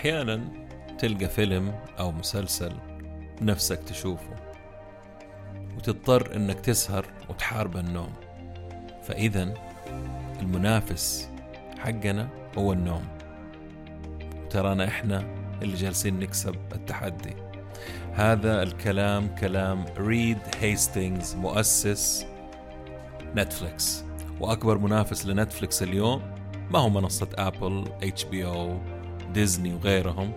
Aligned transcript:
أحيانا 0.00 0.40
تلقى 0.98 1.28
فيلم 1.28 1.74
أو 1.98 2.12
مسلسل 2.12 2.72
نفسك 3.42 3.78
تشوفه 3.78 4.36
وتضطر 5.76 6.36
إنك 6.36 6.60
تسهر 6.60 7.06
وتحارب 7.28 7.76
النوم. 7.76 8.12
فإذا 9.02 9.54
المنافس 10.40 11.28
حقنا 11.78 12.28
هو 12.58 12.72
النوم. 12.72 13.04
ترانا 14.50 14.84
إحنا 14.84 15.34
اللي 15.62 15.76
جالسين 15.76 16.18
نكسب 16.18 16.56
التحدي. 16.74 17.36
هذا 18.12 18.62
الكلام 18.62 19.34
كلام 19.34 19.84
ريد 19.96 20.38
هيستينجز 20.60 21.34
مؤسس 21.34 22.26
Netflix. 23.36 24.04
وأكبر 24.40 24.78
منافس 24.78 25.26
ل 25.26 25.33
Netflix 25.33 25.82
اليوم 25.82 26.22
ما 26.70 26.78
هو 26.78 26.88
منصة 26.88 27.28
Apple 27.34 27.84
HBO 28.02 28.46
Disney 28.46 29.74
وغيرهم 29.74 30.32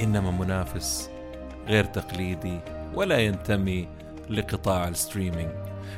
إنما 0.00 0.30
منافس 0.30 1.10
غير 1.66 1.84
تقليدي 1.84 2.60
ولا 2.94 3.18
ينتمي 3.18 3.88
لقطاع 4.30 4.88
ال 4.88 4.94
streaming 4.94 5.50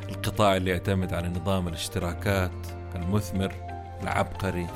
القطاع 0.09 0.57
اللي 0.57 0.71
يعتمد 0.71 1.15
على 1.15 1.29
نظام 1.29 1.69
الاشتراكات 1.69 2.67
المثمر 2.95 3.53
العبقري 4.03 4.67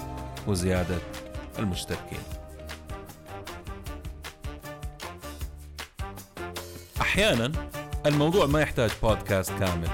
وزيادة 0.47 0.99
المشتركين. 1.59 2.19
أحيانا 7.01 7.53
الموضوع 8.07 8.47
ما 8.47 8.61
يحتاج 8.61 8.91
بودكاست 9.03 9.53
كامل 9.53 9.89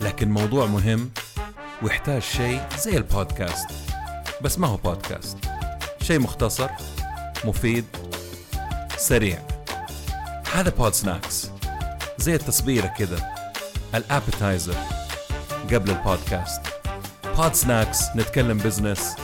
لكن 0.00 0.30
موضوع 0.30 0.66
مهم 0.66 1.10
ويحتاج 1.82 2.22
شيء 2.22 2.60
زي 2.78 2.96
البودكاست 2.96 3.70
بس 4.42 4.58
ما 4.58 4.66
هو 4.66 4.76
بودكاست. 4.76 5.53
شيء 6.04 6.18
مختصر 6.20 6.70
مفيد 7.44 7.84
سريع. 8.96 9.38
هذا 10.54 10.70
Pod 10.70 10.92
Snacks 10.92 11.50
زي 12.18 12.34
التصبيرة 12.34 12.86
كذا. 12.86 13.34
ال 13.94 14.02
appetizer 14.02 14.76
قبل 15.72 15.90
البودكاست. 15.90 16.60
Pod 17.36 17.54
Snacks 17.54 18.16
نتكلم 18.16 18.58
business 18.58 19.16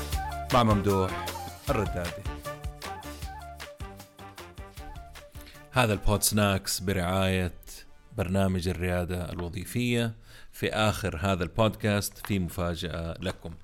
مع 0.54 0.62
ممدوح 0.62 1.26
الردادي. 1.70 2.22
هذا 5.72 5.92
ال 5.92 6.00
Pod 6.00 6.22
Snacks 6.22 6.80
برعاية 6.80 7.54
برنامج 8.16 8.68
الريادة 8.68 9.32
الوظيفية. 9.32 10.14
في 10.52 10.72
آخر 10.72 11.18
هذا 11.22 11.42
البودكاست 11.42 12.26
في 12.26 12.38
مفاجأة 12.38 13.14
لكم. 13.20 13.54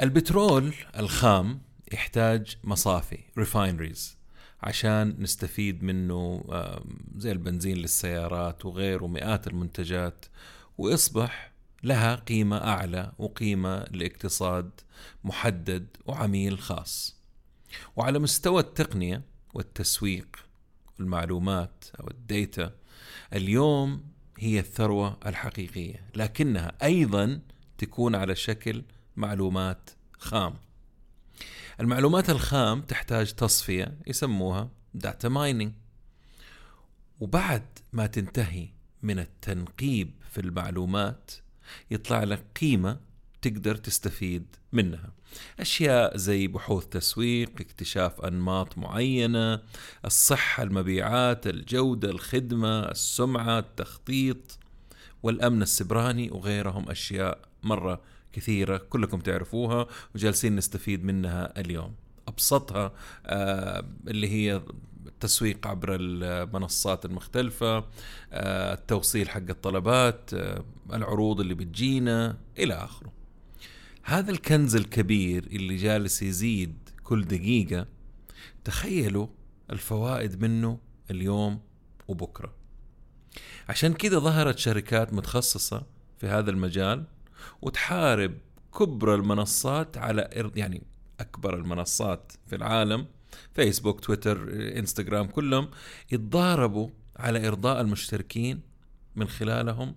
البترول 0.00 0.74
الخام 0.98 1.60
يحتاج 1.94 2.56
مصافي 2.64 3.18
ريفاينريز 3.38 4.16
عشان 4.62 5.16
نستفيد 5.18 5.82
منه 5.84 6.44
زي 7.16 7.32
البنزين 7.32 7.76
للسيارات 7.76 8.64
وغيره 8.66 9.06
مئات 9.06 9.46
المنتجات. 9.46 10.26
ويصبح 10.78 11.52
لها 11.82 12.14
قيمة 12.14 12.56
أعلى 12.56 13.12
وقيمة 13.18 13.84
لاقتصاد 13.84 14.70
محدد 15.24 15.86
وعميل 16.06 16.58
خاص. 16.58 17.16
وعلى 17.96 18.18
مستوى 18.18 18.60
التقنية 18.60 19.22
والتسويق 19.54 20.36
المعلومات 21.00 21.84
أو 22.00 22.08
ال 22.10 22.23
data 22.23 22.74
اليوم 23.32 24.04
هي 24.38 24.58
الثروة 24.58 25.18
الحقيقية 25.26 26.04
لكنها 26.14 26.72
أيضا 26.82 27.40
تكون 27.78 28.14
على 28.14 28.34
شكل 28.34 28.82
معلومات 29.16 29.90
خام. 30.18 30.54
المعلومات 31.80 32.30
الخام 32.30 32.82
تحتاج 32.82 33.32
تصفية 33.32 33.98
يسموها 34.06 34.70
data 34.94 35.28
mining 35.28 35.72
وبعد 37.20 37.62
ما 37.92 38.06
تنتهي 38.06 38.68
من 39.02 39.18
التنقيب 39.18 40.10
في 40.30 40.40
المعلومات 40.40 41.30
يطلع 41.90 42.24
لك 42.24 42.44
قيمة 42.60 43.00
تقدر 43.42 43.76
تستفيد 43.76 44.56
منها. 44.72 45.12
أشياء 45.60 46.16
زي 46.16 46.46
بحوث 46.46 46.86
تسويق 46.86 47.50
اكتشاف 47.60 48.20
أنماط 48.20 48.78
معينة 48.78 49.60
الصحة 50.04 50.62
المبيعات 50.62 51.46
الجودة 51.46 52.10
الخدمة 52.10 52.80
السمعة 52.80 53.58
التخطيط 53.58 54.58
والأمن 55.22 55.62
السبراني 55.62 56.30
وغيرهم. 56.30 56.90
أشياء 56.90 57.38
مرة 57.62 58.00
كثيرة 58.34 58.76
كلكم 58.76 59.20
تعرفوها 59.20 59.86
وجالسين 60.14 60.56
نستفيد 60.56 61.04
منها 61.04 61.60
اليوم. 61.60 61.94
أبسطها 62.28 62.92
آه 63.26 63.84
اللي 64.08 64.28
هي 64.28 64.62
التسويق 65.06 65.66
عبر 65.66 65.96
المنصات 66.00 67.04
المختلفة 67.04 67.76
آه 68.32 68.74
التوصيل 68.74 69.28
حق 69.28 69.42
الطلبات 69.50 70.34
آه 70.34 70.64
العروض 70.92 71.40
اللي 71.40 71.54
بتجينا 71.54 72.38
إلى 72.58 72.74
آخره. 72.74 73.12
هذا 74.02 74.30
الكنز 74.30 74.76
الكبير 74.76 75.46
اللي 75.46 75.76
جالس 75.76 76.22
يزيد 76.22 76.88
كل 77.02 77.24
دقيقة 77.24 77.86
تخيلوا 78.64 79.26
الفوائد 79.70 80.42
منه 80.42 80.78
اليوم 81.10 81.60
وبكرة. 82.08 82.52
عشان 83.68 83.94
كذا 83.94 84.18
ظهرت 84.18 84.58
شركات 84.58 85.12
متخصصة 85.12 85.86
في 86.18 86.26
هذا 86.26 86.50
المجال 86.50 87.04
وتحارب 87.62 88.34
كبرى 88.78 89.14
المنصات 89.14 89.98
على 89.98 90.50
يعني 90.56 90.82
أكبر 91.20 91.56
المنصات 91.56 92.32
في 92.46 92.56
العالم 92.56 93.06
فيسبوك 93.52 94.00
تويتر 94.00 94.48
انستغرام 94.78 95.26
كلهم 95.26 95.68
يتضاربوا 96.12 96.88
على 97.16 97.48
إرضاء 97.48 97.80
المشتركين 97.80 98.60
من 99.16 99.28
خلالهم. 99.28 99.94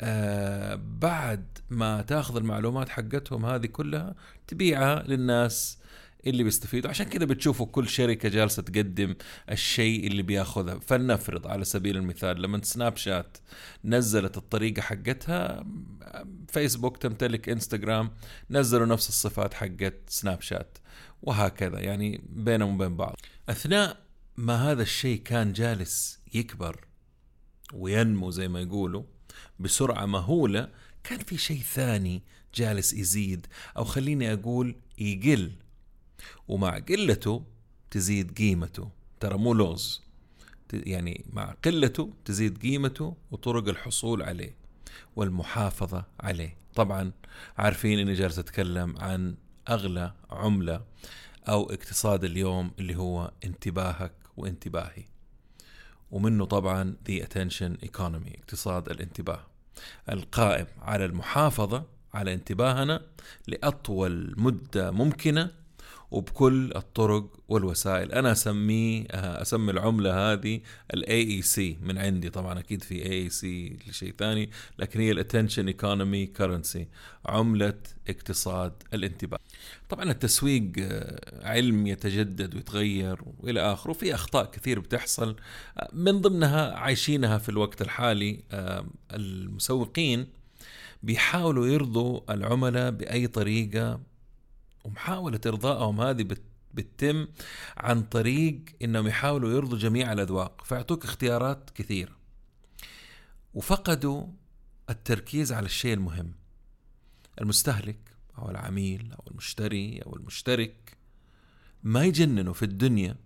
آه 0.00 0.74
بعد 1.00 1.58
ما 1.70 2.02
تاخذ 2.02 2.36
المعلومات 2.36 2.88
حقتهم 2.88 3.46
هذه 3.46 3.66
كلها 3.66 4.14
تبيعها 4.46 5.02
للناس 5.02 5.78
اللي 6.26 6.44
بيستفيدوا. 6.44 6.90
عشان 6.90 7.06
كذا 7.06 7.24
بتشوفوا 7.24 7.66
كل 7.66 7.88
شركة 7.88 8.28
جالسة 8.28 8.62
تقدم 8.62 9.14
الشيء 9.50 10.06
اللي 10.06 10.22
بياخذها. 10.22 10.78
فلنفرض 10.78 11.46
على 11.46 11.64
سبيل 11.64 11.96
المثال 11.96 12.42
لما 12.42 12.62
سناب 12.62 12.96
شات 12.96 13.38
نزلت 13.84 14.36
الطريقة 14.36 14.82
حقتها 14.82 15.66
فيسبوك 16.48 16.96
تمتلك 16.96 17.48
إنستغرام 17.48 18.10
نزلوا 18.50 18.86
نفس 18.86 19.08
الصفات 19.08 19.54
حقت 19.54 19.94
سناب 20.08 20.40
شات 20.40 20.78
وهكذا. 21.22 21.80
يعني 21.80 22.20
بينهم 22.28 22.74
وبين 22.74 22.96
بعض. 22.96 23.16
أثناء 23.48 23.96
ما 24.36 24.70
هذا 24.70 24.82
الشيء 24.82 25.22
كان 25.22 25.52
جالس 25.52 26.18
يكبر 26.34 26.84
وينمو 27.74 28.30
زي 28.30 28.48
ما 28.48 28.60
يقولوا 28.60 29.02
بسرعة 29.58 30.06
مهولة 30.06 30.68
كان 31.04 31.18
في 31.18 31.38
شيء 31.38 31.60
ثاني 31.60 32.22
جالس 32.54 32.92
يزيد 32.92 33.46
أو 33.76 33.84
خليني 33.84 34.32
أقول 34.32 34.76
يقل. 34.98 35.52
ومع 36.48 36.78
قلته 36.78 37.42
تزيد 37.90 38.38
قيمته. 38.38 38.90
ترى 39.20 39.38
مو 39.38 39.54
لغز. 39.54 40.02
يعني 40.72 41.24
مع 41.32 41.54
قلته 41.64 42.12
تزيد 42.24 42.58
قيمته 42.58 43.16
وطرق 43.30 43.68
الحصول 43.68 44.22
عليه 44.22 44.54
والمحافظة 45.16 46.04
عليه. 46.20 46.56
طبعا 46.74 47.12
عارفين 47.58 47.98
إني 47.98 48.14
جالس 48.14 48.38
أتكلم 48.38 48.98
عن 48.98 49.34
أغلى 49.68 50.12
عملة 50.30 50.84
أو 51.48 51.70
اقتصاد 51.70 52.24
اليوم 52.24 52.70
اللي 52.78 52.96
هو 52.96 53.32
انتباهك 53.44 54.12
وانتباهي. 54.36 55.04
ومنه 56.10 56.44
طبعا 56.44 56.96
the 57.08 57.22
attention 57.22 57.86
economy 57.86 58.38
اقتصاد 58.38 58.88
الانتباه. 58.88 59.46
القائم 60.08 60.66
على 60.80 61.04
المحافظة 61.04 61.84
على 62.14 62.34
انتباهنا 62.34 63.02
لأطول 63.46 64.34
مدة 64.36 64.90
ممكنة 64.90 65.50
وبكل 66.10 66.72
الطرق 66.76 67.38
والوسائل. 67.48 68.12
أنا 68.12 68.32
أسميه 68.32 69.06
أسمي 69.12 69.70
العملة 69.70 70.32
هذه 70.32 70.60
ال 70.94 71.20
AEC 71.20 71.78
من 71.82 71.98
عندي 71.98 72.30
طبعا 72.30 72.58
أكيد 72.58 72.82
في 72.82 73.06
AEC 73.06 73.78
لشيء 73.88 74.14
ثاني 74.18 74.50
لكن 74.78 75.00
هي 75.00 75.10
ال 75.10 75.16
attention 75.16 75.66
economy 75.66 76.26
currency 76.26 76.88
عملة 77.26 77.74
اقتصاد 78.08 78.72
الانتباه. 78.94 79.38
طبعا 79.88 80.10
التسويق 80.10 80.72
علم 81.42 81.86
يتجدد 81.86 82.54
ويتغير 82.54 83.20
وإلى 83.40 83.60
آخره 83.72 83.92
في 83.92 84.14
أخطاء 84.14 84.50
كثير 84.50 84.80
بتحصل 84.80 85.36
من 85.92 86.20
ضمنها 86.20 86.74
عايشينها 86.74 87.38
في 87.38 87.48
الوقت 87.48 87.82
الحالي 87.82 88.40
المسوقين 89.12 90.26
بيحاولوا 91.02 91.66
يرضوا 91.66 92.34
العملاء 92.34 92.90
بأي 92.90 93.26
طريقة 93.26 94.00
ومحاولة 94.88 95.40
إرضائهم 95.46 96.00
هذه 96.00 96.26
بتتم 96.74 97.26
عن 97.76 98.02
طريق 98.02 98.60
إنهم 98.82 99.06
يحاولوا 99.06 99.52
يرضوا 99.52 99.78
جميع 99.78 100.12
الأذواق 100.12 100.64
فيعطوك 100.64 101.04
اختيارات 101.04 101.70
كثيرة 101.70 102.16
وفقدوا 103.54 104.26
التركيز 104.90 105.52
على 105.52 105.66
الشيء 105.66 105.94
المهم 105.94 106.32
المستهلك 107.40 107.98
أو 108.38 108.50
العميل 108.50 109.12
أو 109.12 109.24
المشتري 109.30 109.98
أو 109.98 110.16
المشترك. 110.16 110.96
ما 111.82 112.04
يجننوا 112.04 112.54
في 112.54 112.64
الدنيا 112.64 113.16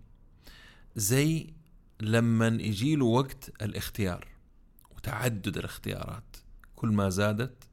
زي 0.95 1.53
لما 1.99 2.47
يجي 2.47 2.95
له 2.95 3.05
وقت 3.05 3.61
الاختيار 3.61 4.27
وتعدد 4.95 5.57
الاختيارات. 5.57 6.37
كل 6.75 6.89
ما 6.89 7.09
زادت 7.09 7.63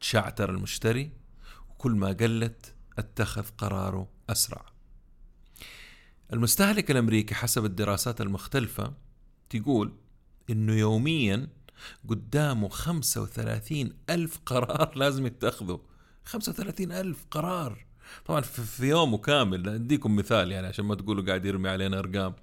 تشعتر 0.00 0.50
المشتري 0.50 1.10
وكل 1.70 1.92
ما 1.92 2.08
قلت 2.08 2.74
أتخذ 2.98 3.44
قراره 3.58 4.08
أسرع. 4.30 4.64
المستهلك 6.32 6.90
الأمريكي 6.90 7.34
حسب 7.34 7.64
الدراسات 7.64 8.20
المختلفة 8.20 8.92
تقول 9.50 9.92
إنه 10.50 10.72
يوميا 10.72 11.48
قدامه 12.08 12.68
35 12.68 13.92
ألف 14.10 14.40
قرار 14.46 14.92
لازم 14.98 15.26
يتخذه. 15.26 15.80
35 16.24 16.92
ألف 16.92 17.24
قرار. 17.30 17.86
طبعا 18.26 18.40
في 18.40 18.88
يومه 18.88 19.18
كامل. 19.18 19.68
أديكم 19.68 20.16
مثال 20.16 20.52
يعني 20.52 20.66
عشان 20.66 20.84
ما 20.84 20.94
تقولوا 20.94 21.24
قاعد 21.24 21.46
يرمي 21.46 21.68
علينا 21.68 21.98
أرقام. 21.98 22.34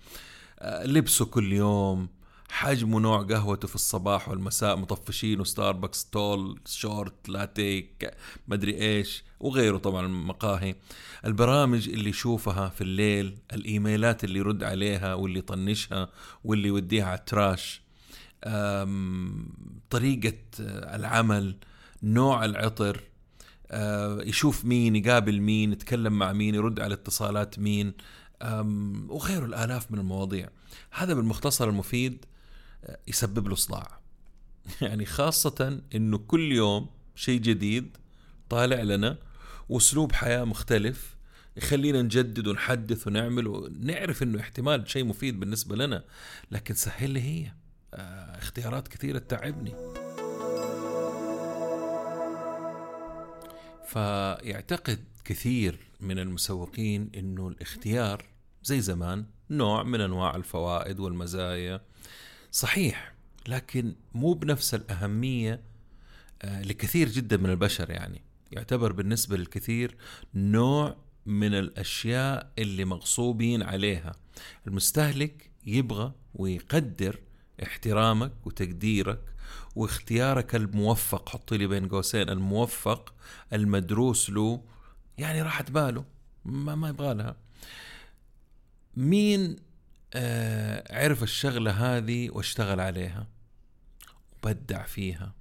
آه، 0.59 0.85
لبسه 0.85 1.25
كل 1.25 1.53
يوم. 1.53 2.09
حجم 2.49 2.93
ونوع 2.93 3.21
قهوته 3.23 3.67
في 3.67 3.75
الصباح 3.75 4.29
والمساء 4.29 4.75
مطفشين 4.75 5.39
وستاربكس 5.39 6.05
تول 6.05 6.59
شورت 6.65 7.29
لاتيه 7.29 7.91
مدري 8.47 8.81
إيش 8.81 9.23
وغيره 9.39 9.77
طبعا 9.77 10.05
المقاهي 10.05 10.75
البرامج 11.25 11.89
اللي 11.89 12.09
يشوفها 12.09 12.69
في 12.69 12.81
الليل 12.81 13.37
الإيميلات 13.53 14.23
اللي 14.23 14.39
يرد 14.39 14.63
عليها 14.63 15.13
واللي 15.13 15.39
يطنشها 15.39 16.09
واللي 16.43 16.67
يوديها 16.67 17.05
على 17.05 17.19
التراش. 17.19 17.81
طريقة 19.89 20.37
العمل 20.95 21.55
نوع 22.03 22.45
العطر 22.45 23.03
آه، 23.71 24.21
يشوف 24.21 24.65
مين 24.65 24.95
يقابل 24.95 25.41
مين 25.41 25.71
يتكلم 25.71 26.13
مع 26.13 26.33
مين 26.33 26.55
يرد 26.55 26.79
على 26.79 26.93
اتصالات 26.93 27.59
مين 27.59 27.93
وغيره 29.09 29.45
الآلاف 29.45 29.91
من 29.91 29.99
المواضيع. 29.99 30.49
هذا 30.91 31.13
بالمختصر 31.13 31.69
المفيد. 31.69 32.25
يسبب 33.07 33.47
له 33.47 33.55
صداع. 33.55 33.99
يعني 34.81 35.05
خاصة 35.05 35.81
إنه 35.95 36.17
كل 36.17 36.51
يوم 36.51 36.89
شيء 37.15 37.41
جديد 37.41 37.97
طالع 38.49 38.81
لنا 38.81 39.17
وأسلوب 39.69 40.11
حياة 40.11 40.43
مختلف 40.43 41.15
يخلينا 41.57 42.01
نجدد 42.01 42.47
ونحدث 42.47 43.07
ونعمل 43.07 43.47
ونعرف 43.47 44.23
إنه 44.23 44.39
احتمال 44.39 44.89
شيء 44.89 45.05
مفيد 45.05 45.39
بالنسبة 45.39 45.75
لنا 45.75 46.03
لكن 46.51 46.73
سهل 46.73 47.09
لي 47.11 47.21
هي. 47.21 47.53
آه، 47.93 48.37
اختيارات 48.37 48.87
كثيرة 48.87 49.19
تتعبني. 49.19 49.73
فيعتقد 53.87 55.03
كثير 55.25 55.79
من 55.99 56.19
المسوقين 56.19 57.11
إنه 57.15 57.47
الاختيار 57.47 58.25
زي 58.63 58.81
زمان 58.81 59.25
نوع 59.49 59.83
من 59.83 60.01
أنواع 60.01 60.35
الفوائد 60.35 60.99
والمزايا 60.99 61.81
صحيح 62.51 63.13
لكن 63.47 63.95
مو 64.13 64.33
بنفس 64.33 64.73
الأهمية 64.73 65.61
آه، 66.41 66.61
لكثير 66.61 67.09
جدا 67.09 67.37
من 67.37 67.49
البشر 67.49 67.89
يعني. 67.89 68.21
يعتبر 68.51 68.91
بالنسبة 68.91 69.37
للكثير 69.37 69.97
نوع 70.33 70.97
من 71.25 71.53
الأشياء 71.53 72.51
اللي 72.59 72.85
مغصوبين 72.85 73.63
عليها. 73.63 74.15
المستهلك 74.67 75.51
يبغى 75.65 76.13
ويقدر 76.33 77.19
احترامك 77.63 78.31
وتقديرك 78.45 79.21
واختيارك 79.75 80.55
الموفق. 80.55 81.29
حطي 81.29 81.57
لي 81.57 81.67
بين 81.67 81.87
قوسين 81.87 82.29
الموفق 82.29 83.13
المدروس 83.53 84.29
له 84.29 84.63
يعني 85.17 85.41
راحت 85.41 85.71
باله 85.71 86.05
ما 86.45 86.75
ما 86.75 86.89
يبغى 86.89 87.13
لها. 87.13 87.35
مين 88.97 89.55
عرف 90.89 91.23
الشغلة 91.23 91.71
هذه 91.71 92.29
واشتغل 92.29 92.79
عليها 92.79 93.27
وبدع 94.43 94.83
فيها 94.83 95.33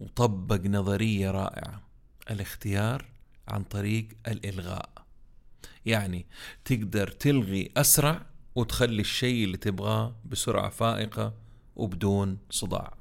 وطبق 0.00 0.66
نظرية 0.66 1.30
رائعة 1.30 1.82
الاختيار 2.30 3.04
عن 3.48 3.64
طريق 3.64 4.08
الإلغاء. 4.28 4.90
يعني 5.86 6.26
تقدر 6.64 7.08
تلغي 7.08 7.72
أسرع 7.76 8.26
وتخلي 8.54 9.00
الشيء 9.00 9.44
اللي 9.44 9.56
تبغاه 9.56 10.16
بسرعة 10.24 10.70
فائقة 10.70 11.34
وبدون 11.76 12.38
صداع. 12.50 12.96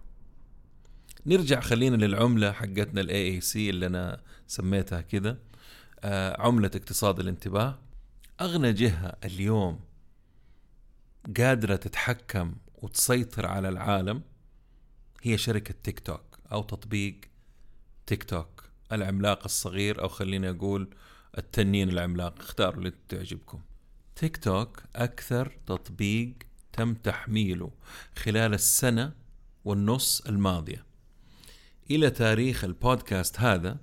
نرجع 1.25 1.59
خلينا 1.59 1.95
للعملة 1.95 2.51
حقتنا 2.51 3.11
اي 3.11 3.41
سي 3.41 3.69
اللي 3.69 3.85
أنا 3.85 4.21
سميتها 4.47 5.01
كذا 5.01 5.37
آه 5.99 6.41
عملة 6.41 6.71
اقتصاد 6.75 7.19
الانتباه. 7.19 7.79
أغنى 8.41 8.73
جهة 8.73 9.15
اليوم 9.25 9.79
قادرة 11.37 11.75
تتحكم 11.75 12.55
وتسيطر 12.75 13.45
على 13.45 13.69
العالم 13.69 14.21
هي 15.21 15.37
شركة 15.37 15.73
تيك 15.83 15.99
توك 15.99 16.39
أو 16.51 16.63
تطبيق 16.63 17.19
تيك 18.05 18.23
توك 18.23 18.63
العملاق 18.91 19.43
الصغير 19.43 20.01
أو 20.01 20.07
خليني 20.07 20.49
أقول 20.49 20.89
التنين 21.37 21.89
العملاق 21.89 22.39
اختاروا 22.39 22.79
اللي 22.79 22.93
تعجبكم. 23.09 23.61
تيك 24.15 24.37
توك 24.37 24.83
أكثر 24.95 25.57
تطبيق 25.67 26.33
تم 26.73 26.93
تحميله 26.93 27.71
خلال 28.15 28.53
السنة 28.53 29.13
والنص 29.65 30.21
الماضية. 30.21 30.85
إلى 31.91 32.09
تاريخ 32.09 32.63
البودكاست 32.63 33.39
هذا 33.39 33.77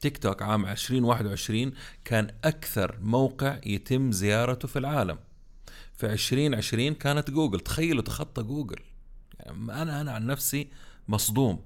تيك 0.00 0.18
توك 0.18 0.42
عام 0.42 0.66
2021 0.66 1.72
كان 2.04 2.36
أكثر 2.44 2.98
موقع 3.00 3.60
يتم 3.66 4.12
زيارته 4.12 4.68
في 4.68 4.78
العالم. 4.78 5.18
في 5.96 6.12
2020 6.12 6.94
كانت 6.94 7.30
جوجل. 7.30 7.60
تخيلوا 7.60 8.02
تخطى 8.02 8.42
جوجل. 8.42 8.80
يعني 9.40 9.82
أنا 9.82 10.00
أنا 10.00 10.12
عن 10.12 10.26
نفسي 10.26 10.68
مصدوم. 11.08 11.60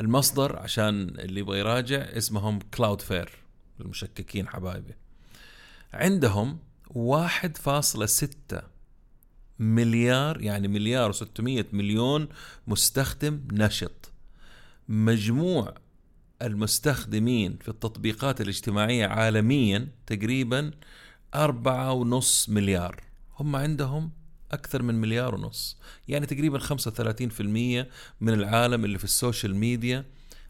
المصدر 0.00 0.58
عشان 0.58 1.08
اللي 1.18 1.40
يبغى 1.40 1.58
يراجع 1.58 1.96
اسمهم 1.96 2.58
كلاود 2.74 3.00
فير 3.00 3.30
المشككين 3.80 4.48
حبايبي. 4.48 4.94
عندهم 5.92 6.58
1.6 6.90 8.62
مليار 9.58 10.40
يعني 10.40 10.68
مليار 10.68 11.12
و600 11.12 11.64
مليون 11.72 12.28
مستخدم 12.66 13.40
نشط. 13.52 14.12
مجموع 14.88 15.74
المستخدمين 16.42 17.58
في 17.60 17.68
التطبيقات 17.68 18.40
الاجتماعية 18.40 19.06
عالميا 19.06 19.88
تقريبا 20.06 20.70
أربعة 21.34 21.92
ونص 21.92 22.48
مليار. 22.48 23.05
هم 23.36 23.56
عندهم 23.56 24.10
أكثر 24.52 24.82
من 24.82 24.94
مليار 24.94 25.34
ونص. 25.34 25.78
يعني 26.08 26.26
تقريبا 26.26 26.58
35% 26.58 27.86
من 28.20 28.32
العالم 28.32 28.84
اللي 28.84 28.98
في 28.98 29.04
السوشيال 29.04 29.56
ميديا 29.56 30.04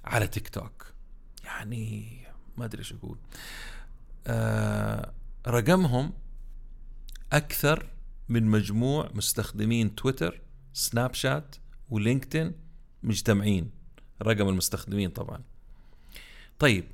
على 0.04 0.26
تيك 0.26 0.48
توك. 0.48 0.92
يعني 1.44 2.18
ما 2.56 2.64
أدري 2.64 2.78
إيش 2.78 2.92
أقول. 2.92 3.18
آه 4.26 5.12
رقمهم 5.46 6.12
أكثر 7.32 7.86
من 8.28 8.44
مجموع 8.44 9.10
مستخدمين 9.14 9.94
تويتر 9.94 10.40
سناب 10.72 11.14
شات 11.14 11.56
ولينكدين 11.90 12.52
مجتمعين. 13.02 13.70
رقم 14.22 14.48
المستخدمين 14.48 15.10
طبعا. 15.10 15.42
طيب 16.58 16.84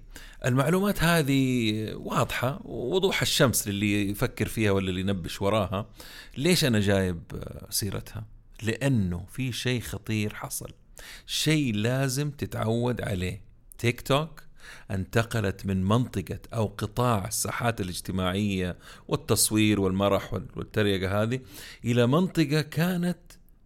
المعلومات 0.45 1.03
هذه 1.03 1.95
واضحة 1.95 2.61
وضوح 2.65 3.23
الشمس 3.23 3.69
للي 3.69 4.11
يفكر 4.11 4.49
فيها 4.49 4.71
ولا 4.71 4.91
اللي 4.91 5.01
ينبش 5.01 5.43
وراها. 5.43 5.87
ليش 6.37 6.65
أنا 6.65 6.81
جايب 6.81 7.23
سيرتها؟ 7.71 8.25
لأنه 8.63 9.25
في 9.33 9.53
شيء 9.53 9.81
خطير 9.81 10.35
حصل. 10.35 10.71
شيء 11.27 11.75
لازم 11.75 12.31
تتعود 12.31 13.01
عليه. 13.01 13.41
تيك 13.79 14.01
توك 14.01 14.43
انتقلت 14.91 15.67
من 15.67 15.85
منطقة 15.85 16.39
أو 16.55 16.67
قطاع 16.67 17.29
الساحات 17.29 17.81
الاجتماعية 17.81 18.77
والتصوير 19.09 19.81
والمرح 19.81 20.35
والتريقة 20.35 21.23
هذه 21.23 21.41
إلى 21.85 22.07
منطقة 22.07 22.61
كانت 22.61 23.19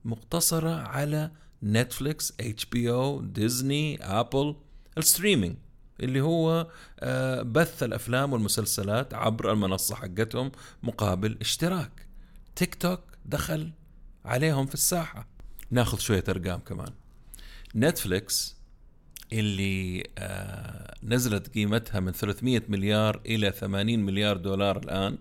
مقتصرة 0.05 0.75
على 0.75 1.31
نتفليكس 1.63 2.33
HBO 2.41 3.21
ديزني 3.21 4.05
ابل 4.05 4.57
ال 4.99 5.04
streaming. 5.04 5.57
اللي 6.01 6.21
هو 6.21 6.67
آه، 7.01 7.43
بث 7.43 7.83
الأفلام 7.83 8.33
والمسلسلات 8.33 9.15
عبر 9.15 9.53
المنصة 9.53 9.95
حقتهم 9.95 10.53
مقابل 10.83 11.37
اشتراك. 11.41 12.07
تيك 12.57 12.75
توك 12.75 13.01
دخل 13.25 13.71
عليهم 14.25 14.67
في 14.67 14.75
الساحة. 14.75 15.29
ناخذ 15.71 15.99
شوية 15.99 16.25
أرقام 16.29 16.61
كمان. 16.61 16.93
نتفليكس 17.77 18.57
اللي 19.33 20.05
آه، 20.19 20.95
نزلت 21.03 21.55
قيمتها 21.55 22.01
من 22.01 22.13
300 22.13 22.63
مليار 22.69 23.21
إلى 23.27 23.53
80 23.53 24.05
مليار 24.05 24.37
دولار 24.37 24.77
الآن. 24.77 25.19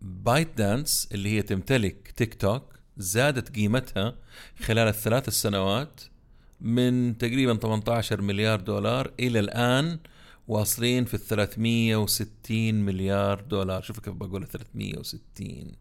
بايت 0.00 0.48
آه، 0.48 0.54
دانس 0.56 1.08
اللي 1.12 1.28
هي 1.28 1.42
تمتلك 1.42 2.12
تيك 2.16 2.34
توك 2.34 2.72
زادت 2.96 3.56
قيمتها 3.56 4.14
خلال 4.62 4.88
الثلاث 4.88 5.28
السنوات 5.28 6.00
من 6.62 7.18
تقريبا 7.18 7.54
18 7.54 8.20
مليار 8.20 8.60
دولار 8.60 9.12
إلى 9.20 9.38
الآن 9.38 9.98
واصلين 10.48 11.04
في 11.04 11.14
ال 11.14 11.20
360 11.20 12.74
مليار 12.74 13.40
دولار. 13.40 13.82
شوف 13.82 14.00
كيف 14.00 14.14
بقول 14.14 14.46
360 14.46 15.72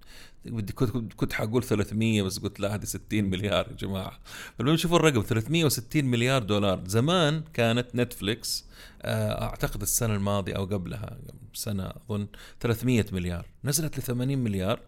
بدي 0.46 0.74
كنت 0.74 1.14
كنت 1.14 1.34
حقول 1.34 1.64
300 1.64 2.22
بس 2.22 2.40
قلت 2.40 2.60
لا 2.60 2.76
هذه 2.76 2.84
60 2.84 3.24
مليار 3.24 3.68
يا 3.68 3.76
جماعة. 3.76 4.20
فالمهم 4.58 4.78
شوفوا 4.78 4.98
الرقم 4.98 5.22
360 5.22 6.06
مليار 6.06 6.44
دولار. 6.44 6.84
زمان 6.88 7.44
كانت 7.54 7.96
نتفليكس 7.96 8.66
آه، 9.02 9.44
أعتقد 9.44 9.82
السنة 9.82 10.16
الماضية 10.16 10.54
أو 10.54 10.66
قبلها 10.66 11.18
سنة 11.54 11.94
أظن 12.10 12.28
300 12.60 13.06
مليار. 13.12 13.46
نزلت 13.64 14.00
ل 14.00 14.02
80 14.02 14.38
مليار 14.38 14.80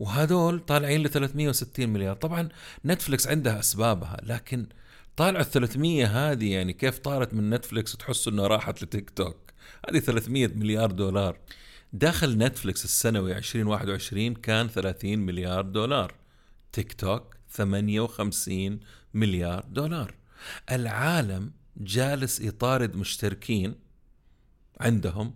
وهذول 0.00 0.60
طالعين 0.60 1.02
ل 1.02 1.10
360 1.10 1.88
مليار. 1.88 2.16
طبعا 2.16 2.48
نتفليكس 2.84 3.26
عندها 3.28 3.60
أسبابها 3.60 4.16
لكن 4.22 4.66
طالع 5.16 5.40
ال 5.40 5.50
300 5.50 6.06
هذه 6.06 6.52
يعني 6.52 6.72
كيف 6.72 6.98
طارت 6.98 7.34
من 7.34 7.50
نتفليكس 7.50 7.94
وتحسوا 7.94 8.32
إنها 8.32 8.46
راحت 8.46 8.82
لتيك 8.82 9.10
توك؟ 9.10 9.36
هذه 9.88 9.98
300 9.98 10.46
مليار 10.48 10.90
دولار. 10.90 11.38
دخل 11.92 12.38
نتفليكس 12.38 12.84
السنوي 12.84 13.36
2021 13.36 14.34
كان 14.34 14.68
30 14.68 15.18
مليار 15.18 15.62
دولار. 15.62 16.14
تيك 16.72 16.92
توك 16.92 17.36
58 17.50 18.80
مليار 19.14 19.64
دولار. 19.68 20.14
العالم 20.70 21.52
جالس 21.76 22.40
يطارد 22.40 22.96
مشتركين 22.96 23.74
عندهم 24.80 25.34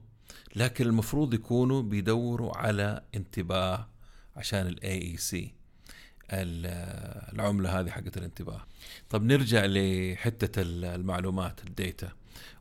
لكن 0.56 0.86
المفروض 0.86 1.34
يكونوا 1.34 1.82
بيدوروا 1.82 2.56
على 2.56 3.02
انتباه 3.14 3.88
عشان 4.36 4.66
ال 4.66 5.02
AEC 5.02 5.54
العملة 6.30 7.80
هذه 7.80 7.90
حقت 7.90 8.16
الانتباه. 8.16 8.60
طب 9.10 9.24
نرجع 9.24 9.64
لحتة 9.66 10.62
المعلومات 10.62 11.60
ال 11.66 11.74
data. 11.74 12.12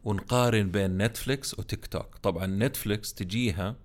ونقارن 0.03 0.71
بين 0.71 0.97
نتفليكس 0.97 1.59
وتيك 1.59 1.86
توك 1.86 2.15
طبعا 2.15 2.45
نتفليكس 2.45 3.13
تجيها 3.13 3.75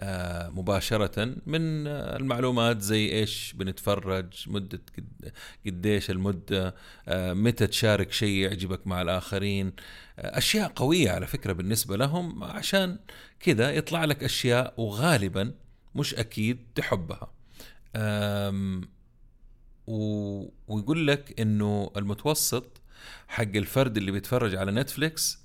آه، 0.00 0.48
مباشرة 0.48 1.24
من 1.46 1.86
المعلومات 1.86 2.80
زي 2.80 3.12
إيش 3.12 3.52
بنتفرج 3.52 4.26
مدة 4.46 4.80
قديش 5.66 6.10
المدة 6.10 6.74
آه، 7.08 7.32
متى 7.32 7.66
تشارك 7.66 8.12
شيء 8.12 8.38
يعجبك 8.38 8.86
مع 8.86 9.02
الآخرين. 9.02 9.72
آه، 10.18 10.38
أشياء 10.38 10.72
قوية 10.76 11.10
على 11.10 11.26
فكرة 11.26 11.52
بالنسبة 11.52 11.96
لهم 11.96 12.44
عشان 12.44 12.98
كذا 13.40 13.70
يطلع 13.70 14.04
لك 14.04 14.24
أشياء 14.24 14.74
وغالبا 14.76 15.54
مش 15.94 16.14
أكيد 16.14 16.66
تحبها. 16.74 17.32
ويقول 19.86 21.06
لك 21.06 21.40
إنه 21.40 21.90
المتوسط 21.96 22.80
حق 23.28 23.42
الفرد 23.56 23.96
اللي 23.96 24.12
بيتفرج 24.12 24.54
على 24.54 24.72
نتفليكس 24.72 25.38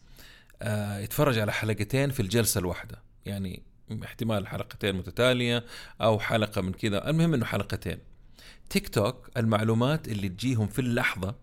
يتفرج 0.98 1.39
على 1.39 1.51
حلقتين 1.51 2.10
في 2.10 2.20
الجلسة 2.20 2.60
الواحدة. 2.60 3.01
يعني 3.25 3.63
احتمال 4.03 4.48
حلقتين 4.48 4.96
متتالية 4.96 5.65
أو 6.01 6.20
حلقة 6.20 6.62
من 6.62 6.72
كذا. 6.74 7.10
المهم 7.10 7.34
إنه 7.34 7.46
حلقتين. 7.46 7.98
تيك 8.70 8.89
توك 8.89 9.29
المعلومات 9.38 10.08
اللي 10.08 10.29
تجيهم 10.29 10.67
في 10.67 10.79
اللحظة 10.79 11.36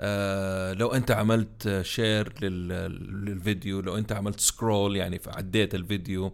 آه 0.00 0.72
لو 0.72 0.88
أنت 0.88 1.10
عملت 1.10 1.80
share 1.82 2.44
للفيديو 2.44 3.80
لو 3.80 3.98
أنت 3.98 4.12
عملت 4.12 4.40
scroll 4.40 4.96
يعني 4.96 5.20
عديت 5.26 5.74
الفيديو 5.74 6.32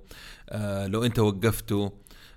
آه 0.48 0.86
لو 0.86 1.04
أنت 1.04 1.18
وقفته 1.18 1.84
آه، 1.84 1.92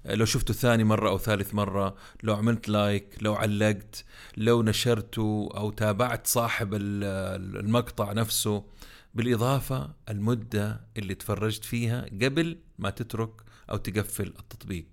لو 0.05 0.25
شفته 0.25 0.53
ثاني 0.53 0.83
مرة 0.83 1.10
أو 1.10 1.17
ثالث 1.17 1.53
مرة 1.53 1.95
لو 2.24 2.36
عملت 2.36 2.69
like 2.70 3.17
لو 3.22 3.33
علقت 3.36 4.05
لو 4.38 4.63
نشرته 4.63 5.50
أو 5.55 5.72
تابعت 5.72 6.27
صاحب 6.27 6.74
المقطع 6.74 8.13
نفسه. 8.13 8.65
بالإضافة 9.13 9.93
المدة 10.10 10.88
اللي 10.98 11.15
تفرجت 11.15 11.63
فيها 11.63 12.05
قبل 12.22 12.57
ما 12.79 12.89
تترك 12.89 13.41
أو 13.69 13.77
تقفل 13.77 14.27
التطبيق. 14.27 14.86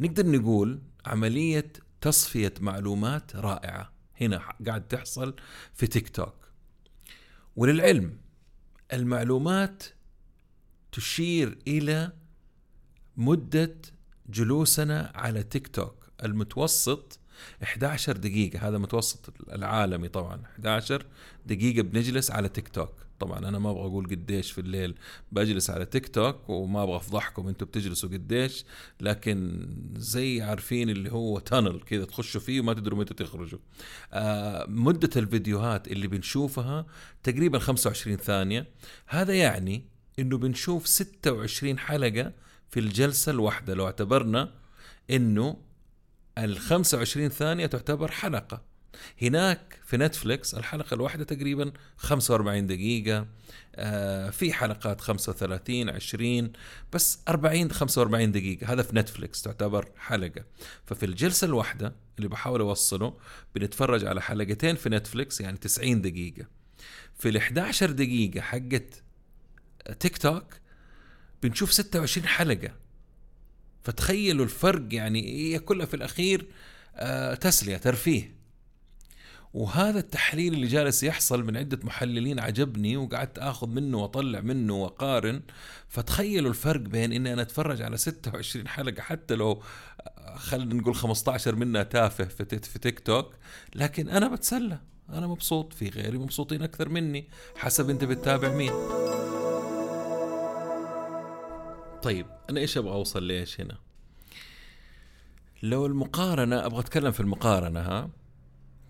نقدر 0.00 0.26
نقول 0.26 0.82
عملية 1.06 1.72
تصفية 2.00 2.54
معلومات 2.60 3.36
رائعة. 3.36 3.92
هنا 4.20 4.42
قاعد 4.66 4.88
تحصل 4.88 5.34
في 5.74 5.86
تيك 5.86 6.08
توك. 6.08 6.34
وللعلم 7.56 8.18
المعلومات 8.92 9.82
تشير 10.92 11.58
إلى 11.68 12.12
مدة 13.16 13.76
جلوسنا 14.28 15.12
على 15.14 15.42
تيك 15.42 15.68
توك 15.68 15.94
المتوسط 16.24 17.18
11 17.62 18.16
دقيقة. 18.16 18.68
هذا 18.68 18.78
متوسط 18.78 19.32
العالمي 19.52 20.08
طبعا. 20.08 20.42
11 20.54 21.06
دقيقة 21.46 21.82
بنجلس 21.82 22.30
على 22.30 22.48
تيك 22.48 22.68
توك. 22.68 22.92
طبعا 23.20 23.38
أنا 23.38 23.58
ما 23.58 23.70
أبغى 23.70 23.86
أقول 23.86 24.06
قديش 24.06 24.52
في 24.52 24.60
الليل 24.60 24.94
بجلس 25.32 25.70
على 25.70 25.86
تيك 25.86 26.08
توك 26.08 26.48
وما 26.50 26.82
أبغى 26.82 26.96
أفضحكم 26.96 27.48
أنتم 27.48 27.66
بتجلسوا 27.66 28.08
قديش 28.08 28.64
لكن 29.00 29.68
زي 29.96 30.42
عارفين 30.42 30.90
اللي 30.90 31.12
هو 31.12 31.38
تانل 31.38 31.80
كذا 31.80 32.04
تخشوا 32.04 32.40
فيه 32.40 32.60
وما 32.60 32.72
تدروا 32.74 32.98
متى 32.98 33.14
تخرجوا. 33.14 33.58
آه 34.12 34.66
مدة 34.68 35.10
الفيديوهات 35.16 35.88
اللي 35.88 36.06
بنشوفها 36.08 36.86
تقريبا 37.22 37.58
25 37.58 38.16
ثانية. 38.16 38.66
هذا 39.06 39.34
يعني 39.34 39.84
إنه 40.18 40.38
بنشوف 40.38 40.86
26 40.86 41.78
حلقة 41.78 42.32
في 42.70 42.80
الجلسة 42.80 43.32
الواحدة. 43.32 43.74
لو 43.74 43.86
اعتبرنا 43.86 44.52
إنه 45.10 45.56
ال 46.38 46.58
25 46.58 47.28
ثانية 47.28 47.66
تعتبر 47.66 48.10
حلقة. 48.10 48.62
هناك 49.22 49.80
في 49.84 49.96
نتفليكس 49.96 50.54
الحلقة 50.54 50.94
الواحدة 50.94 51.24
تقريبا 51.24 51.72
45 51.96 52.66
دقيقة 52.66 53.26
آه 53.76 54.30
في 54.30 54.52
حلقات 54.52 55.00
35 55.00 55.90
20 55.90 56.52
بس 56.92 57.18
40 57.28 57.70
45 57.70 58.32
دقيقة. 58.32 58.72
هذا 58.72 58.82
في 58.82 58.96
نتفليكس 58.96 59.42
تعتبر 59.42 59.88
حلقة. 59.96 60.44
ففي 60.86 61.06
الجلسة 61.06 61.44
الواحدة 61.44 61.94
اللي 62.18 62.28
بحاول 62.28 62.60
أوصله 62.60 63.16
بنتفرج 63.54 64.04
على 64.04 64.22
حلقتين 64.22 64.76
في 64.76 64.88
نتفليكس 64.88 65.40
يعني 65.40 65.56
90 65.56 66.00
دقيقة. 66.00 66.46
في 67.18 67.28
ال 67.28 67.36
11 67.36 67.90
دقيقة 67.90 68.40
حقت 68.40 69.02
تيك 70.00 70.18
توك 70.18 70.44
بنشوف 71.42 71.72
26 71.72 72.26
حلقة. 72.26 72.70
فتخيلوا 73.84 74.44
الفرق 74.44 74.94
يعني 74.94 75.52
هي 75.54 75.58
كلها 75.58 75.86
في 75.86 75.94
الأخير 75.94 76.46
آه 76.96 77.34
تسلية 77.34 77.76
ترفيه. 77.76 78.38
وهذا 79.54 79.98
التحليل 79.98 80.54
اللي 80.54 80.66
جالس 80.66 81.02
يحصل 81.02 81.44
من 81.44 81.56
عدة 81.56 81.78
محللين 81.82 82.40
عجبني 82.40 82.96
وقعدت 82.96 83.38
آخذ 83.38 83.68
منه 83.68 83.98
وأطلع 83.98 84.40
منه 84.40 84.74
وأقارن. 84.74 85.42
فتخيلوا 85.88 86.50
الفرق 86.50 86.80
بين 86.80 87.12
إني 87.12 87.32
أنا 87.32 87.42
أتفرج 87.42 87.82
على 87.82 87.96
26 87.96 88.68
حلقة 88.68 89.02
حتى 89.02 89.34
لو 89.34 89.62
خلينا 90.36 90.74
نقول 90.74 90.94
15 90.94 91.54
منها 91.54 91.82
تافه 91.82 92.24
في, 92.24 92.44
في 92.58 92.78
تيك 92.78 93.00
توك. 93.00 93.34
لكن 93.74 94.08
أنا 94.08 94.28
بتسلى 94.28 94.78
أنا 95.08 95.26
مبسوط 95.26 95.72
في 95.72 95.88
غيري 95.88 96.18
مبسوطين 96.18 96.62
أكثر 96.62 96.88
مني 96.88 97.28
حسب 97.56 97.90
أنت 97.90 98.04
بتتابع 98.04 98.48
مين. 98.48 98.72
طيب 102.02 102.26
أنا 102.50 102.60
إيش 102.60 102.78
أبغى 102.78 102.92
أوصل 102.92 103.22
ليش 103.22 103.60
هنا؟ 103.60 103.78
لو 105.62 105.86
المقارنة 105.86 106.66
أبغى 106.66 106.80
أتكلم 106.80 107.12
في 107.12 107.20
المقارنة 107.20 107.80
ها؟ 107.80 108.10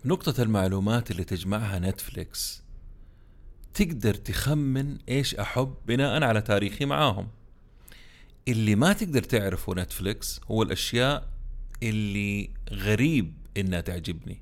نقطة 0.05 0.43
المعلومات 0.43 1.11
اللي 1.11 1.23
تجمعها 1.23 1.79
نتفليكس 1.79 2.63
تقدر 3.73 4.13
تخمن 4.13 4.97
إيش 5.09 5.35
أحب 5.35 5.75
بناء 5.87 6.23
على 6.23 6.41
تاريخي 6.41 6.85
معاهم. 6.85 7.29
اللي 8.47 8.75
ما 8.75 8.93
تقدر 8.93 9.23
تعرفه 9.23 9.73
نتفليكس 9.73 10.41
هو 10.51 10.63
الأشياء 10.63 11.29
اللي 11.83 12.49
غريب 12.71 13.33
إنها 13.57 13.81
تعجبني. 13.81 14.41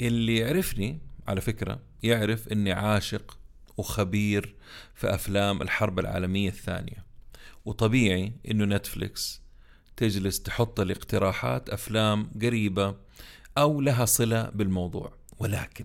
اللي 0.00 0.36
يعرفني 0.36 0.98
على 1.28 1.40
فكرة 1.40 1.80
يعرف 2.02 2.48
إني 2.48 2.72
عاشق 2.72 3.38
وخبير 3.76 4.54
في 4.94 5.14
أفلام 5.14 5.62
الحرب 5.62 5.98
العالمية 5.98 6.48
الثانية. 6.48 7.07
وطبيعي 7.64 8.32
إنه 8.50 8.64
نتفليكس 8.64 9.42
تجلس 9.96 10.42
تحط 10.42 10.80
الاقتراحات 10.80 11.70
أفلام 11.70 12.30
قريبة 12.42 12.96
أو 13.58 13.80
لها 13.80 14.04
صلة 14.04 14.50
بالموضوع. 14.54 15.12
ولكن 15.38 15.84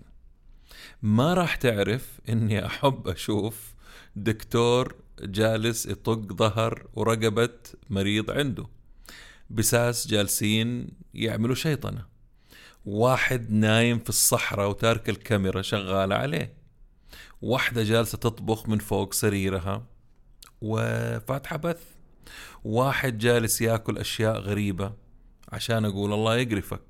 ما 1.02 1.34
راح 1.34 1.56
تعرف 1.56 2.20
إني 2.28 2.66
أحب 2.66 3.08
أشوف 3.08 3.74
دكتور 4.16 4.94
جالس 5.20 5.86
يطق 5.86 6.32
ظهر 6.32 6.86
ورقبة 6.94 7.50
مريض 7.90 8.30
عنده. 8.30 8.66
بساس 9.50 10.06
جالسين 10.06 10.88
يعملوا 11.14 11.54
شيطنة. 11.54 12.06
واحد 12.84 13.50
نايم 13.50 13.98
في 13.98 14.08
الصحراء 14.08 14.68
وتارك 14.68 15.08
الكاميرا 15.08 15.62
شغالة 15.62 16.14
عليه. 16.14 16.54
واحدة 17.42 17.82
جالسة 17.82 18.18
تطبخ 18.18 18.68
من 18.68 18.78
فوق 18.78 19.12
سريرها. 19.12 19.86
وفاتحة 20.64 21.56
بث. 21.56 21.82
واحد 22.64 23.18
جالس 23.18 23.60
ياكل 23.60 23.98
أشياء 23.98 24.38
غريبة 24.38 24.92
عشان 25.52 25.84
أقول 25.84 26.12
الله 26.12 26.36
يقرفك. 26.36 26.82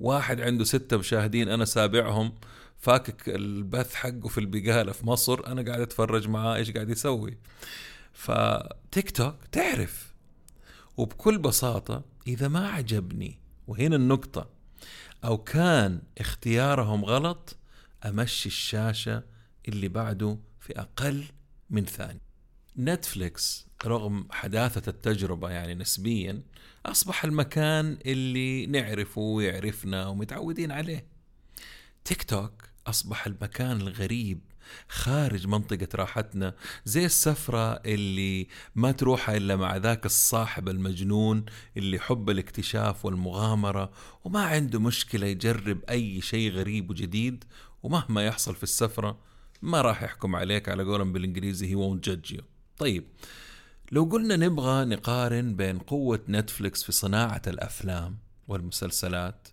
واحد 0.00 0.40
عنده 0.40 0.64
ستة 0.64 0.96
مشاهدين 0.96 1.48
أنا 1.48 1.64
سابعهم. 1.64 2.34
فاكك 2.78 3.28
البث 3.28 3.94
حقه 3.94 4.28
في 4.28 4.38
البقالة 4.38 4.92
في 4.92 5.06
مصر 5.06 5.46
أنا 5.46 5.62
قاعد 5.62 5.80
أتفرج 5.80 6.28
معاه 6.28 6.56
إيش 6.56 6.70
قاعد 6.70 6.90
يسوي. 6.90 7.38
فتيك 8.12 9.10
توك 9.10 9.36
تعرف. 9.52 10.14
وبكل 10.96 11.38
بساطة 11.38 12.04
إذا 12.26 12.48
ما 12.48 12.68
عجبني 12.68 13.38
وهنا 13.66 13.96
النقطة 13.96 14.48
أو 15.24 15.38
كان 15.38 16.02
اختيارهم 16.18 17.04
غلط 17.04 17.56
أمشي 18.06 18.48
الشاشة 18.48 19.22
اللي 19.68 19.88
بعده 19.88 20.38
في 20.60 20.80
أقل 20.80 21.24
من 21.70 21.84
ثانية. 21.84 22.25
نتفليكس 22.78 23.66
رغم 23.86 24.28
حداثة 24.30 24.90
التجربة 24.90 25.50
يعني 25.50 25.74
نسبيا 25.74 26.42
أصبح 26.86 27.24
المكان 27.24 27.98
اللي 28.06 28.66
نعرفه 28.66 29.20
ويعرفنا 29.20 30.06
ومتعودين 30.06 30.72
عليه. 30.72 31.06
تيك 32.04 32.22
توك 32.22 32.52
أصبح 32.86 33.26
المكان 33.26 33.80
الغريب 33.80 34.40
خارج 34.88 35.46
منطقة 35.46 35.88
راحتنا 35.94 36.54
زي 36.84 37.06
السفرة 37.06 37.72
اللي 37.72 38.48
ما 38.74 38.92
تروحها 38.92 39.36
إلا 39.36 39.56
مع 39.56 39.76
ذاك 39.76 40.06
الصاحب 40.06 40.68
المجنون 40.68 41.44
اللي 41.76 41.98
حب 41.98 42.30
الاكتشاف 42.30 43.04
والمغامرة 43.04 43.90
وما 44.24 44.40
عنده 44.40 44.80
مشكلة 44.80 45.26
يجرب 45.26 45.84
أي 45.90 46.20
شيء 46.20 46.52
غريب 46.52 46.90
وجديد 46.90 47.44
ومهما 47.82 48.26
يحصل 48.26 48.54
في 48.54 48.62
السفرة 48.62 49.18
ما 49.62 49.80
راح 49.80 50.02
يحكم 50.02 50.36
عليك 50.36 50.68
على 50.68 50.82
قولهم 50.82 51.12
بالإنجليزي 51.12 51.68
he 51.68 51.78
won't 51.78 52.08
judge 52.08 52.36
you. 52.36 52.55
طيب 52.78 53.04
لو 53.92 54.04
قلنا 54.04 54.36
نبغى 54.36 54.84
نقارن 54.84 55.56
بين 55.56 55.78
قوة 55.78 56.20
نتفليكس 56.28 56.84
في 56.84 56.92
صناعة 56.92 57.42
الأفلام 57.46 58.16
والمسلسلات 58.48 59.48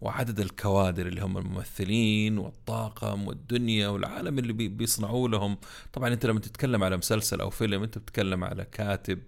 وعدد 0.00 0.40
الكوادر 0.40 1.06
اللي 1.06 1.20
هم 1.20 1.38
الممثلين 1.38 2.38
والطاقم 2.38 3.28
والدنيا 3.28 3.88
والعالم 3.88 4.38
اللي 4.38 4.52
بيصنعوا 4.52 5.28
لهم. 5.28 5.58
طبعا 5.92 6.08
أنت 6.12 6.26
لما 6.26 6.40
تتكلم 6.40 6.84
على 6.84 6.96
مسلسل 6.96 7.40
أو 7.40 7.50
فيلم 7.50 7.82
أنت 7.82 7.98
بتتكلم 7.98 8.44
على 8.44 8.64
كاتب 8.64 9.18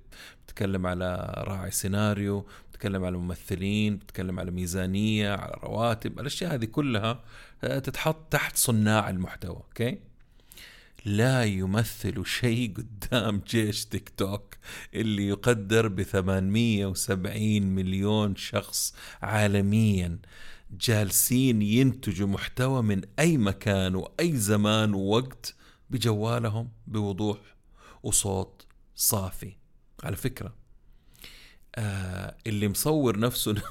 بتتكلم 0.44 0.87
على 0.87 1.35
راعي 1.47 1.70
سيناريو 1.70 2.47
بتتكلم 2.70 3.04
على 3.04 3.16
ممثلين 3.16 3.97
بتتكلم 3.97 4.40
على 4.40 4.50
ميزانية 4.50 5.35
على 5.35 5.52
رواتب 5.64 6.20
الأشياء 6.20 6.54
هذه 6.54 6.64
كلها 6.64 7.20
آه، 7.64 7.78
تتحط 7.78 8.32
تحت 8.32 8.56
صناع 8.56 9.11
المحتوى 9.11 9.56
okay؟ 9.56 9.99
لا 11.04 11.45
يمثل 11.45 12.26
شيء 12.26 12.75
قدام 12.76 13.42
جيش 13.49 13.85
تيك 13.87 14.09
توك 14.09 14.54
اللي 14.95 15.28
يقدر 15.28 15.88
ب 15.88 16.02
870 16.02 17.62
مليون 17.62 18.37
شخص 18.37 18.95
عالميا. 19.23 20.19
جالسين 20.71 21.62
ينتجوا 21.62 22.28
محتوى 22.28 22.83
من 22.83 23.02
أي 23.19 23.37
مكان 23.37 23.95
وأي 23.95 24.37
زمان 24.37 24.95
ووقت 24.95 25.54
بجوالهم 25.90 26.69
بوضوح 26.87 27.38
وصوت 28.02 28.66
صافي. 28.95 29.52
على 30.04 30.16
فكرة 30.16 30.54
آه 31.75 32.37
اللي 32.47 32.69
مصور 32.69 33.19
نفسه 33.19 33.54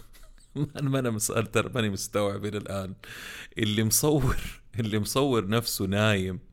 ما 0.82 1.00
أنا 1.00 1.10
مسألة 1.10 1.50
ماني 1.76 1.90
مستوعب 1.90 2.46
إلى 2.46 2.58
الآن. 2.58 2.94
اللي 3.58 3.84
مصور 3.84 4.38
اللي 4.80 5.00
مصور 5.00 5.48
نفسه 5.48 5.86
نايم 5.86 6.49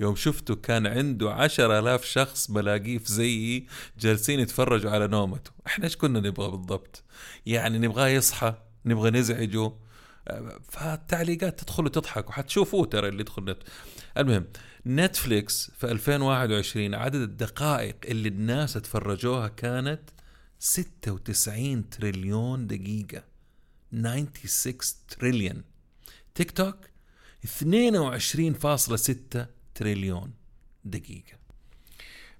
يوم 0.00 0.16
شفته 0.16 0.54
كان 0.54 0.86
عنده 0.86 1.32
عشر 1.32 1.78
آلاف 1.78 2.04
شخص 2.04 2.50
بلاقيه 2.50 3.00
زيي 3.04 3.66
جالسين 3.98 4.40
يتفرجوا 4.40 4.90
على 4.90 5.08
نومته. 5.08 5.50
إحنا 5.66 5.84
إيش 5.84 5.96
كنا 5.96 6.20
نبغى 6.20 6.50
بالضبط؟ 6.50 7.02
يعني 7.46 7.78
نبغاه 7.78 8.08
يصحى 8.08 8.54
نبغى 8.84 9.10
نزعجه. 9.10 9.72
فالتعليقات 10.68 11.60
تدخلوا 11.60 11.88
تضحكوا 11.88 12.32
حتشوفوه 12.32 12.86
ترى 12.86 13.08
اللي 13.08 13.20
يدخل 13.20 13.44
نت. 13.44 13.58
المهم 14.18 14.46
نتفليكس 14.86 15.70
في 15.70 15.90
2021 15.90 16.94
عدد 16.94 17.20
الدقائق 17.20 17.96
اللي 18.04 18.28
الناس 18.28 18.72
تفرجوها 18.72 19.48
كانت 19.48 20.10
96 20.58 21.90
تريليون 21.90 22.66
دقيقة. 22.66 23.24
96 23.92 24.78
تريليون. 25.08 25.62
تيك 26.34 26.50
توك 26.50 26.76
22.6 27.46 29.46
تريليون 29.74 30.32
دقيقة. 30.84 31.38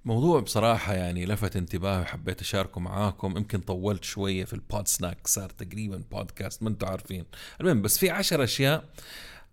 موضوع 0.05 0.39
بصراحة 0.39 0.93
يعني 0.93 1.25
لفت 1.25 1.55
انتباهي 1.55 2.01
وحبيت 2.01 2.41
أشاركه 2.41 2.81
معاكم. 2.81 3.37
يمكن 3.37 3.61
طولت 3.61 4.03
شوية 4.03 4.45
في 4.45 4.53
البود 4.53 4.87
سناك 4.87 5.27
صار 5.27 5.49
تقريبا 5.49 6.03
بودكاست 6.11 6.63
ما 6.63 6.69
أنتم 6.69 6.87
عارفين. 6.87 7.25
المهم 7.61 7.81
بس 7.81 7.97
في 7.97 8.09
عشر 8.09 8.43
أشياء 8.43 8.89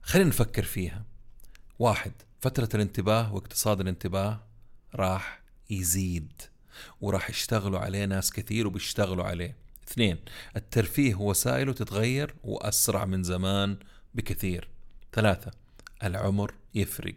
خلينا 0.03 0.29
نفكر 0.29 0.63
فيها. 0.63 1.05
واحد 1.79 2.13
فترة 2.41 2.69
الانتباه 2.75 3.35
واقتصاد 3.35 3.81
الانتباه 3.81 4.41
راح 4.95 5.43
يزيد 5.71 6.43
وراح 7.01 7.31
يشتغلوا 7.31 7.79
عليه 7.79 8.05
ناس 8.05 8.33
كثير 8.33 8.67
وبيشتغلوا 8.67 9.25
عليه. 9.25 9.57
اثنين 9.89 10.19
الترفيه 10.57 11.15
وسائله 11.15 11.73
تتغير 11.73 12.35
وأسرع 12.45 13.05
من 13.05 13.23
زمان 13.23 13.77
بكثير. 14.15 14.69
ثلاثة 15.13 15.62
العمر 16.03 16.55
يفرق. 16.75 17.15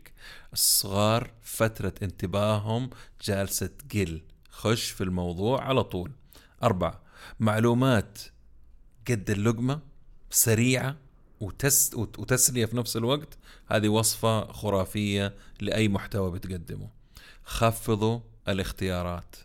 الصغار 0.54 1.32
فترة 1.42 1.94
انتباههم 2.04 2.90
جالسة 3.22 3.70
تقل. 3.90 4.22
خش 4.50 4.90
في 4.90 5.04
الموضوع 5.04 5.64
على 5.64 5.84
طول. 5.84 6.12
أربعة 6.64 7.02
معلومات 7.40 8.20
قد 9.10 9.30
اللقمة 9.30 9.80
سريعة 10.30 10.96
وتس 11.40 11.94
وتسلية 11.94 12.66
في 12.66 12.78
نفس 12.78 12.98
الوقت. 12.98 13.38
هذه 13.68 13.88
وصفة 13.88 14.52
خرافية 14.52 15.36
لأي 15.60 15.88
محتوى 15.88 16.32
بتقدمه. 16.32 16.90
خفضوا 17.44 18.20
الاختيارات. 18.48 19.36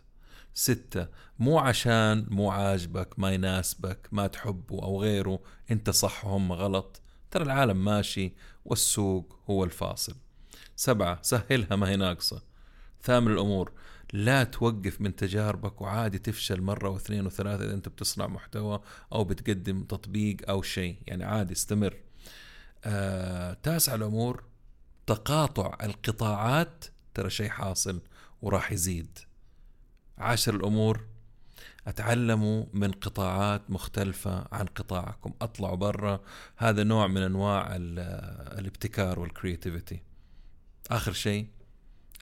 ستة 0.53 1.07
مو 1.39 1.59
عشان 1.59 2.25
مو 2.29 2.51
عاجبك 2.51 3.19
ما 3.19 3.31
يناسبك 3.31 4.07
ما 4.11 4.27
تحبه 4.27 4.83
أو 4.83 5.01
غيره 5.01 5.39
أنت 5.71 5.89
صح 5.89 6.25
وهم 6.25 6.51
غلط. 6.51 7.01
ترى 7.31 7.43
العالم 7.43 7.85
ماشي 7.85 8.33
والسوق 8.65 9.39
هو 9.49 9.63
الفاصل. 9.63 10.15
سبعة 10.75 11.21
سهلها 11.21 11.75
ما 11.75 11.89
هي 11.89 11.95
ناقصة. 11.95 12.41
ثامن 13.03 13.31
الأمور. 13.31 13.71
لا 14.13 14.43
توقف 14.43 15.01
من 15.01 15.15
تجاربك 15.15 15.81
وعادي 15.81 16.19
تفشل 16.19 16.61
مرة 16.61 16.89
واثنين 16.89 17.25
وثلاثة 17.25 17.65
إذا 17.65 17.73
أنت 17.73 17.89
بتصنع 17.89 18.27
محتوى 18.27 18.81
أو 19.13 19.23
بتقدم 19.23 19.83
تطبيق 19.83 20.49
أو 20.49 20.61
شيء. 20.61 20.97
يعني 21.07 21.23
عادي 21.23 21.53
استمر. 21.53 21.97
آه 22.83 23.53
تاسع 23.53 23.95
الأمور. 23.95 24.43
تقاطع 25.07 25.77
القطاعات. 25.83 26.85
ترى 27.13 27.29
شيء 27.29 27.49
حاصل 27.49 28.01
وراح 28.41 28.71
يزيد. 28.71 29.19
عاشر 30.17 30.55
الأمور. 30.55 31.05
اتعلموا 31.87 32.65
من 32.73 32.91
قطاعات 32.91 33.71
مختلفة 33.71 34.47
عن 34.51 34.65
قطاعكم. 34.65 35.33
أطلعوا 35.41 35.75
برا. 35.75 36.21
هذا 36.57 36.83
نوع 36.83 37.07
من 37.07 37.21
أنواع 37.21 37.75
الابتكار 37.75 39.19
والكرياتيفيتي 39.19 40.01
آخر 40.91 41.13
شيء 41.13 41.47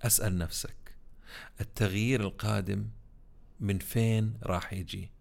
أسأل 0.02 0.38
نفسك 0.38 0.96
التغيير 1.62 2.22
القادم 2.22 2.86
من 3.60 3.80
فين 3.80 4.34
راح 4.44 4.74
يجي؟ 4.74 5.12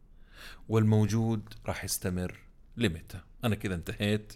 والموجود 0.68 1.54
راح 1.66 1.84
يستمر 1.84 2.38
لمتى؟ 2.76 3.20
أنا 3.44 3.54
كذا 3.54 3.74
انتهيت. 3.74 4.32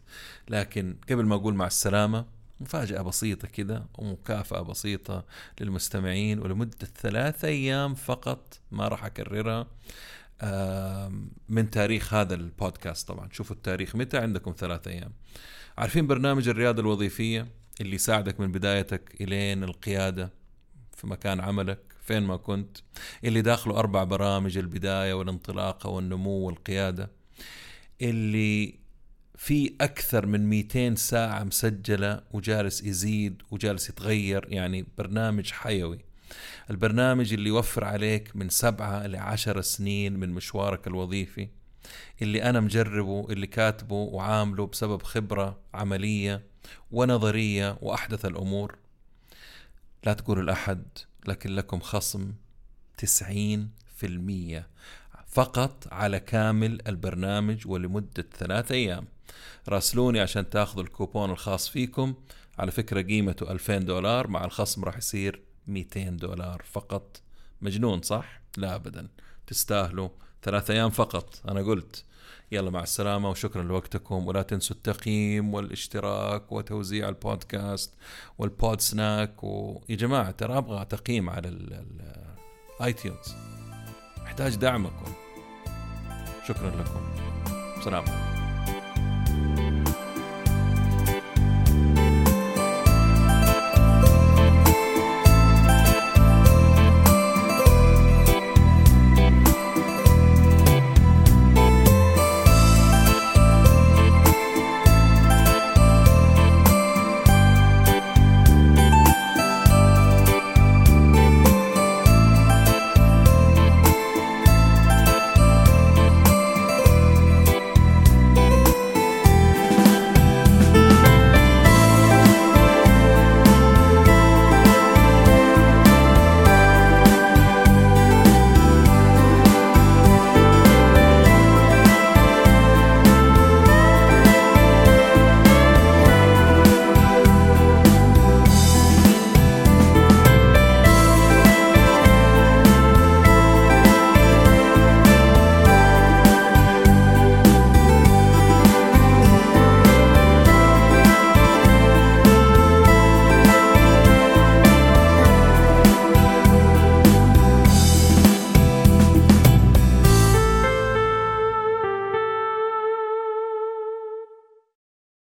لكن 0.48 0.96
قبل 1.10 1.24
ما 1.24 1.34
أقول 1.34 1.54
مع 1.54 1.66
السلامة 1.66 2.26
مفاجأة 2.62 3.02
بسيطة 3.02 3.48
كده 3.48 3.84
ومكافأة 3.98 4.60
بسيطة 4.60 5.24
للمستمعين 5.60 6.38
ولمدة 6.38 6.88
ثلاثة 6.96 7.48
أيام 7.48 7.94
فقط 7.94 8.58
ما 8.70 8.88
راح 8.88 9.04
أكررها 9.04 9.66
من 11.48 11.70
تاريخ 11.70 12.14
هذا 12.14 12.34
البودكاست 12.34 13.08
طبعا. 13.08 13.28
شوفوا 13.32 13.56
التاريخ 13.56 13.96
متى 13.96 14.18
عندكم 14.18 14.54
ثلاثة 14.58 14.90
أيام. 14.90 15.12
عارفين 15.78 16.06
برنامج 16.06 16.48
الريادة 16.48 16.82
الوظيفية 16.82 17.46
اللي 17.80 17.94
يساعدك 17.94 18.40
من 18.40 18.52
بدايتك 18.52 19.20
إلين 19.20 19.64
القيادة 19.64 20.32
في 20.96 21.06
مكان 21.06 21.40
عملك؟ 21.40 21.78
فين 22.04 22.22
ما 22.22 22.36
كنت. 22.36 22.76
اللي 23.24 23.42
داخله 23.42 23.78
أربع 23.78 24.04
برامج 24.04 24.58
البداية 24.58 25.14
والانطلاقة 25.14 25.90
والنمو 25.90 26.30
والقيادة. 26.30 27.10
اللي 28.02 28.81
في 29.34 29.74
أكثر 29.80 30.26
من 30.26 30.48
200 30.48 30.94
ساعة 30.94 31.44
مسجلة 31.44 32.22
وجالس 32.30 32.82
يزيد 32.82 33.42
وجالس 33.50 33.88
يتغير 33.88 34.46
يعني 34.48 34.86
برنامج 34.98 35.50
حيوي. 35.50 35.98
البرنامج 36.70 37.32
اللي 37.32 37.48
يوفر 37.48 37.84
عليك 37.84 38.36
من 38.36 38.48
سبعة 38.48 39.06
لعشر 39.06 39.60
سنين 39.60 40.12
من 40.12 40.28
مشوارك 40.28 40.86
الوظيفي 40.86 41.48
اللي 42.22 42.42
أنا 42.42 42.60
مجربه 42.60 43.26
اللي 43.30 43.46
كاتبه 43.46 43.94
وعامله 43.94 44.66
بسبب 44.66 45.02
خبرة 45.02 45.60
عملية 45.74 46.42
ونظرية 46.90 47.78
وأحدث 47.80 48.24
الأمور. 48.24 48.78
لا 50.04 50.12
تقولوا 50.12 50.42
لأحد 50.42 50.84
لكن 51.26 51.50
لكم 51.50 51.80
خصم 51.80 52.32
90% 52.98 54.62
فقط 55.32 55.88
على 55.92 56.20
كامل 56.20 56.78
البرنامج 56.88 57.66
ولمدة 57.66 58.26
ثلاثة 58.38 58.74
أيام. 58.74 59.06
راسلوني 59.68 60.20
عشان 60.20 60.50
تاخذوا 60.50 60.84
الكوبون 60.84 61.30
الخاص 61.30 61.68
فيكم. 61.68 62.14
على 62.58 62.70
فكرة 62.70 63.02
قيمته 63.02 63.50
2000 63.50 63.78
دولار 63.78 64.28
مع 64.28 64.44
الخصم 64.44 64.84
راح 64.84 64.96
يصير 64.96 65.42
200 65.66 66.16
دولار 66.16 66.62
فقط. 66.72 67.20
مجنون 67.62 68.02
صح؟ 68.02 68.40
لا 68.56 68.74
أبدا. 68.74 69.08
تستاهلوا 69.46 70.08
ثلاثة 70.42 70.74
أيام 70.74 70.90
فقط 70.90 71.40
أنا 71.48 71.60
قلت. 71.60 72.04
يلا 72.52 72.70
مع 72.70 72.82
السلامة 72.82 73.30
وشكرا 73.30 73.62
لوقتكم. 73.62 74.26
ولا 74.26 74.42
تنسوا 74.42 74.76
التقييم 74.76 75.54
والاشتراك 75.54 76.52
وتوزيع 76.52 77.08
البودكاست 77.08 77.94
والبودسناك. 78.38 79.44
ويا 79.44 79.96
جماعة 79.96 80.30
ترى 80.30 80.58
أبغى 80.58 80.84
تقييم 80.84 81.30
على 81.30 81.48
ال 81.48 82.92
iTunes 82.92 83.34
محتاج 84.22 84.56
دعمكم. 84.56 85.11
شكرا 86.48 86.70
لكم. 86.70 87.00
سلام. 87.84 88.31